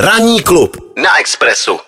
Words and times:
Ranní 0.00 0.40
klub 0.40 0.76
na 1.02 1.20
Expressu. 1.20 1.78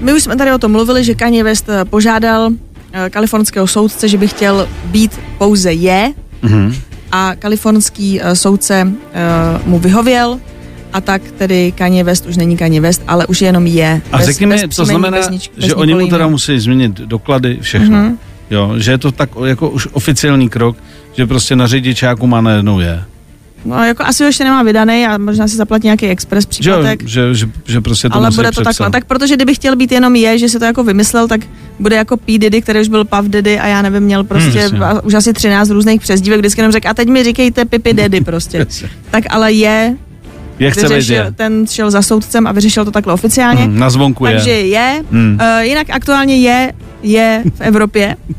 My 0.00 0.12
už 0.12 0.22
jsme 0.22 0.36
tady 0.36 0.52
o 0.52 0.58
tom 0.58 0.72
mluvili, 0.72 1.04
že 1.04 1.14
Kanye 1.14 1.44
West 1.44 1.68
eh, 1.68 1.84
požádal 1.84 2.50
eh, 2.92 3.10
kalifornského 3.10 3.66
soudce, 3.66 4.08
že 4.08 4.18
by 4.18 4.28
chtěl 4.28 4.68
být 4.84 5.20
pouze 5.38 5.72
je 5.72 6.12
mm-hmm. 6.42 6.74
a 7.12 7.34
kalifornský 7.38 8.20
eh, 8.20 8.36
soudce 8.36 8.92
mu 9.64 9.78
vyhověl 9.78 10.40
a 10.92 11.00
tak 11.00 11.22
tedy 11.22 11.72
Kanye 11.72 12.04
West 12.04 12.26
už 12.26 12.36
není 12.36 12.56
Kanye 12.56 12.80
West, 12.80 13.02
ale 13.08 13.26
už 13.26 13.40
jenom 13.40 13.66
je. 13.66 14.02
A 14.12 14.16
bez, 14.16 14.26
řekni 14.26 14.46
mi, 14.46 14.54
bez 14.66 14.76
to 14.76 14.84
znamená, 14.84 15.18
bez 15.18 15.28
nič, 15.28 15.50
bez 15.56 15.64
že 15.64 15.74
oni 15.74 15.94
mu 15.94 16.08
teda 16.08 16.26
musí 16.26 16.58
změnit 16.58 16.92
doklady, 16.92 17.58
všechno. 17.60 17.96
Mm-hmm. 17.96 18.16
Jo, 18.50 18.74
že 18.76 18.90
je 18.90 18.98
to 18.98 19.12
tak 19.12 19.30
jako 19.44 19.70
už 19.70 19.88
oficiální 19.92 20.48
krok, 20.48 20.76
že 21.12 21.26
prostě 21.26 21.56
na 21.56 21.66
řidičáku 21.66 22.26
má 22.26 22.40
najednou 22.40 22.80
je. 22.80 23.04
No, 23.64 23.84
jako 23.84 24.02
asi 24.04 24.22
ho 24.22 24.26
ještě 24.26 24.44
nemá 24.44 24.62
vydaný 24.62 25.06
a 25.06 25.18
možná 25.18 25.48
si 25.48 25.56
zaplatí 25.56 25.86
nějaký 25.86 26.06
express 26.06 26.44
Že, 26.50 26.70
jo, 26.70 26.76
příplatek. 26.76 27.08
že, 27.08 27.34
že, 27.34 27.48
že 27.66 27.80
prostě 27.80 28.08
to 28.08 28.14
ale 28.16 28.30
bude 28.30 28.48
to 28.48 28.52
přepsat. 28.52 28.64
takhle. 28.64 28.90
Tak 28.90 29.04
protože 29.04 29.36
kdyby 29.36 29.54
chtěl 29.54 29.76
být 29.76 29.92
jenom 29.92 30.16
je, 30.16 30.38
že 30.38 30.48
se 30.48 30.58
to 30.58 30.64
jako 30.64 30.84
vymyslel, 30.84 31.28
tak 31.28 31.40
bude 31.78 31.96
jako 31.96 32.16
P. 32.16 32.38
Diddy, 32.38 32.62
který 32.62 32.80
už 32.80 32.88
byl 32.88 33.04
Puff 33.04 33.28
Diddy 33.28 33.58
a 33.58 33.66
já 33.66 33.82
nevím, 33.82 34.02
měl 34.02 34.24
prostě 34.24 34.60
hmm, 34.60 34.82
už 35.02 35.14
asi 35.14 35.32
13 35.32 35.70
různých 35.70 36.00
přezdívek, 36.00 36.38
vždycky 36.40 36.60
jenom 36.60 36.72
řekl, 36.72 36.88
a 36.88 36.94
teď 36.94 37.08
mi 37.08 37.24
říkejte 37.24 37.64
Pipi 37.64 37.92
Daddy 37.94 38.20
prostě. 38.24 38.66
Tak 39.10 39.24
ale 39.30 39.52
je, 39.52 39.96
Je 40.58 40.70
chce 40.70 40.80
vyřešil, 40.88 41.14
je. 41.24 41.32
ten 41.32 41.66
šel 41.66 41.90
za 41.90 42.02
soudcem 42.02 42.46
a 42.46 42.52
vyřešil 42.52 42.84
to 42.84 42.90
takhle 42.90 43.12
oficiálně. 43.14 43.62
Hmm, 43.62 43.78
na 43.78 43.90
zvonku 43.90 44.24
Takže 44.24 44.50
je. 44.50 44.66
je. 44.66 45.04
Hmm. 45.12 45.38
Uh, 45.40 45.62
jinak 45.62 45.90
aktuálně 45.90 46.36
je, 46.36 46.72
je 47.02 47.42
v 47.54 47.60
Evropě. 47.60 48.16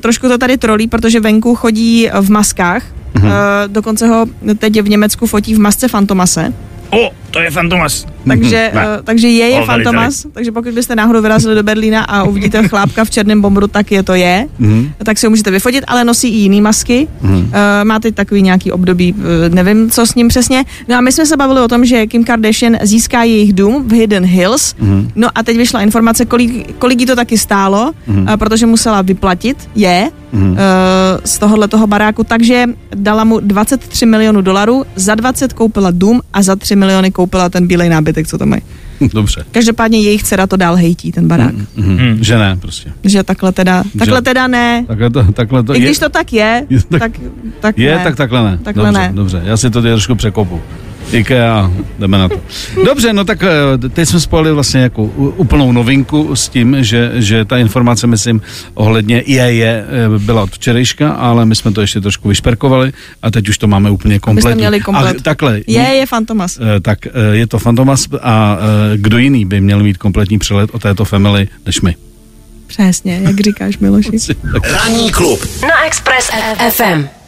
trošku 0.00 0.28
to 0.28 0.38
tady 0.38 0.58
trolí, 0.58 0.88
protože 0.88 1.20
venku 1.20 1.54
chodí 1.54 2.08
v 2.20 2.30
maskách. 2.30 2.82
Mhm. 3.14 3.26
Uh, 3.26 3.32
dokonce 3.66 4.06
ho 4.08 4.26
teď 4.58 4.80
v 4.80 4.88
Německu 4.88 5.26
fotí 5.26 5.54
v 5.54 5.58
masce 5.58 5.88
Fantomase. 5.88 6.52
O, 6.90 7.10
to 7.30 7.40
je 7.40 7.50
Fantomas. 7.50 8.06
Takže, 8.28 8.70
Ne. 8.74 8.86
uh, 8.86 9.02
takže 9.04 9.28
je 9.28 9.46
je 9.48 9.62
Fantomas, 9.64 10.26
takže 10.32 10.52
pokud 10.52 10.74
byste 10.74 10.96
náhodou 10.96 11.22
vyrazili 11.22 11.54
do 11.54 11.62
Berlína 11.62 12.00
a 12.04 12.22
uvidíte 12.22 12.68
chlápka 12.68 13.04
v 13.04 13.10
černém 13.10 13.40
bomberu, 13.40 13.66
tak 13.66 13.92
je 13.92 14.02
to 14.02 14.14
je. 14.14 14.46
Mhm. 14.58 14.92
Tak 15.04 15.18
si 15.18 15.26
ho 15.26 15.30
můžete 15.30 15.50
vyfotit, 15.50 15.84
ale 15.88 16.04
nosí 16.04 16.28
i 16.28 16.36
jiný 16.36 16.60
masky. 16.60 17.08
Mhm. 17.22 17.36
Uh, 17.38 17.50
má 17.84 17.98
teď 18.00 18.14
takový 18.14 18.42
nějaký 18.42 18.72
období, 18.72 19.12
uh, 19.12 19.54
nevím, 19.54 19.90
co 19.90 20.06
s 20.06 20.14
ním 20.14 20.28
přesně. 20.28 20.64
No 20.88 20.96
a 20.96 21.00
my 21.00 21.12
jsme 21.12 21.26
se 21.26 21.36
bavili 21.36 21.60
o 21.60 21.68
tom, 21.68 21.84
že 21.84 22.06
Kim 22.06 22.24
Kardashian 22.24 22.76
získá 22.82 23.22
jejich 23.22 23.52
dům 23.52 23.88
v 23.88 23.92
Hidden 23.92 24.24
Hills. 24.24 24.74
Mhm. 24.78 25.08
No 25.14 25.28
a 25.34 25.42
teď 25.42 25.56
vyšla 25.56 25.80
informace, 25.82 26.24
kolik, 26.24 26.74
kolik 26.78 27.00
jí 27.00 27.06
to 27.06 27.16
taky 27.16 27.38
stálo, 27.38 27.92
Mhm. 28.06 28.22
uh, 28.22 28.36
protože 28.36 28.66
musela 28.66 29.02
vyplatit 29.02 29.56
je 29.74 30.10
Mhm. 30.32 30.50
uh, 30.50 30.56
z 31.24 31.38
tohohle 31.38 31.68
toho 31.68 31.86
baráku, 31.86 32.24
takže 32.24 32.64
dala 32.94 33.24
mu 33.24 33.40
23 33.40 34.06
milionů 34.06 34.40
dolarů, 34.40 34.84
za 34.96 35.14
20 35.14 35.52
koupila 35.52 35.90
dům 35.90 36.20
a 36.32 36.42
za 36.42 36.56
3 36.56 36.76
miliony 36.76 37.10
koupila 37.10 37.19
ten 37.50 37.66
bílej 37.66 37.88
nábytek, 37.88 38.26
co 38.26 38.38
tam 38.38 38.48
mají. 38.48 38.62
Dobře. 39.14 39.44
Každopádně 39.50 40.00
jejich 40.00 40.22
dcera 40.22 40.46
to 40.46 40.56
dál 40.56 40.76
hejtí, 40.76 41.12
ten 41.12 41.28
barák. 41.28 41.54
Mm. 41.54 41.66
Mhm. 41.76 41.98
Hmm. 41.98 42.24
Že 42.24 42.38
ne, 42.38 42.56
prostě. 42.60 42.92
Že 43.04 43.22
takhle 43.22 43.52
teda, 43.52 43.84
takhle 43.98 44.22
teda 44.22 44.46
ne. 44.46 44.84
Takhle 44.88 45.10
to, 45.10 45.32
takhle 45.32 45.62
to 45.62 45.74
I 45.74 45.78
je, 45.80 45.84
když 45.84 45.98
to 45.98 46.08
tak 46.08 46.32
je, 46.32 46.66
Je 46.70 46.82
tak- 46.82 46.98
tak, 46.98 47.12
tak 47.60 47.78
je 47.78 47.96
ne. 47.96 48.04
tak 48.04 48.16
takhle 48.16 48.42
ne. 48.50 48.58
Takhle 48.62 48.84
dobře, 48.84 49.00
ne. 49.00 49.12
dobře, 49.14 49.42
já 49.44 49.56
si 49.56 49.70
to 49.70 49.82
tady 49.82 49.94
trošku 49.94 50.14
překopu. 50.14 50.60
IKEA, 51.12 51.70
jdeme 51.98 52.18
na 52.18 52.28
to. 52.28 52.40
Dobře, 52.84 53.12
no 53.12 53.24
tak 53.24 53.42
eh, 53.42 53.88
teď 53.88 54.08
jsme 54.08 54.20
spojili 54.20 54.52
vlastně 54.52 54.80
jako 54.80 55.02
úplnou 55.36 55.72
novinku 55.72 56.36
s 56.36 56.48
tím, 56.48 56.76
že, 56.84 57.12
že 57.14 57.44
ta 57.44 57.58
informace, 57.58 58.06
myslím, 58.06 58.40
ohledně 58.74 59.22
je, 59.26 59.42
je 59.54 59.84
eh, 60.14 60.18
byla 60.18 60.42
od 60.42 60.50
včerejška, 60.50 61.10
ale 61.12 61.46
my 61.46 61.56
jsme 61.56 61.72
to 61.72 61.80
ještě 61.80 62.00
trošku 62.00 62.28
vyšperkovali 62.28 62.92
a 63.22 63.30
teď 63.30 63.48
už 63.48 63.58
to 63.58 63.66
máme 63.66 63.90
úplně 63.90 64.18
kompletní. 64.18 64.58
měli 64.60 64.80
komplet. 64.80 65.16
A 65.16 65.22
takhle, 65.22 65.60
Je, 65.66 65.80
je 65.82 66.06
Fantomas. 66.06 66.58
eh, 66.76 66.80
tak 66.80 66.98
je 67.32 67.46
to 67.46 67.58
Fantomas 67.58 68.06
a 68.22 68.58
kdo 68.96 69.18
jiný 69.18 69.44
by 69.44 69.60
měl 69.60 69.82
mít 69.82 69.96
kompletní 69.98 70.38
přehled 70.38 70.70
o 70.72 70.78
této 70.78 71.04
family 71.04 71.48
než 71.66 71.80
my. 71.80 71.96
Přesně, 72.66 73.20
jak 73.22 73.40
říkáš, 73.40 73.78
Miloši. 73.78 74.10
Ranní 74.72 75.10
klub 75.12 75.46
Na 75.62 75.86
Express 75.86 76.30
FM. 76.70 77.19